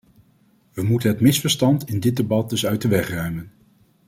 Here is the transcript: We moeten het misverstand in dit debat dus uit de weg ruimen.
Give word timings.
We 0.73 0.83
moeten 0.83 1.09
het 1.09 1.19
misverstand 1.19 1.87
in 1.89 1.99
dit 1.99 2.15
debat 2.15 2.49
dus 2.49 2.65
uit 2.65 2.81
de 2.81 2.87
weg 2.87 3.09
ruimen. 3.09 3.51